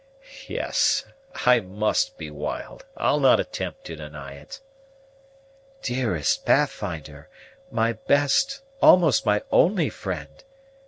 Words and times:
"Yes, 0.47 1.05
I 1.45 1.59
must 1.59 2.17
be 2.17 2.31
wild; 2.31 2.85
I'll 2.97 3.19
not 3.19 3.39
attempt 3.39 3.83
to 3.83 3.95
deny 3.95 4.33
it." 4.33 4.59
"Dearest 5.83 6.43
Pathfinder! 6.43 7.29
my 7.69 7.93
best, 7.93 8.63
almost 8.81 9.27
my 9.27 9.43
only 9.51 9.91
friend! 9.91 10.43